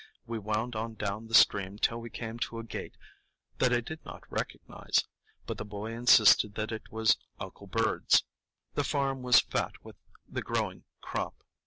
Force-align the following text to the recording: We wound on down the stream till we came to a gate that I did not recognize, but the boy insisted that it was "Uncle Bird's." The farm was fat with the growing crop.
We 0.25 0.39
wound 0.39 0.75
on 0.75 0.95
down 0.95 1.27
the 1.27 1.35
stream 1.35 1.77
till 1.77 2.01
we 2.01 2.09
came 2.09 2.39
to 2.39 2.57
a 2.57 2.63
gate 2.63 2.97
that 3.59 3.71
I 3.71 3.81
did 3.81 4.03
not 4.03 4.23
recognize, 4.31 5.05
but 5.45 5.59
the 5.59 5.63
boy 5.63 5.91
insisted 5.91 6.55
that 6.55 6.71
it 6.71 6.91
was 6.91 7.17
"Uncle 7.39 7.67
Bird's." 7.67 8.23
The 8.73 8.83
farm 8.83 9.21
was 9.21 9.41
fat 9.41 9.73
with 9.85 9.97
the 10.27 10.41
growing 10.41 10.85
crop. 11.01 11.35